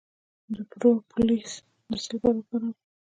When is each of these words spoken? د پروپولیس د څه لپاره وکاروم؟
د 0.53 0.55
پروپولیس 0.69 1.51
د 1.89 1.91
څه 2.03 2.09
لپاره 2.13 2.35
وکاروم؟ 2.39 2.75